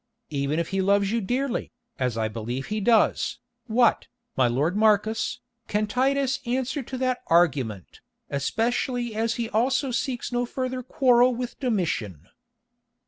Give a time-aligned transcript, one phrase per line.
[0.31, 5.41] Even if he loves you dearly, as I believe he does, what, my lord Marcus,
[5.67, 11.59] can Titus answer to that argument, especially as he also seeks no further quarrel with
[11.59, 12.29] Domitian?"